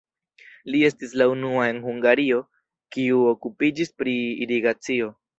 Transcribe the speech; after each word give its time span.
Li 0.75 0.79
estis 0.87 1.11
la 1.21 1.25
unua 1.33 1.67
en 1.73 1.81
Hungario, 1.83 2.39
kiu 2.95 3.19
okupiĝis 3.33 3.93
pri 4.01 4.15
irigacio. 4.47 5.11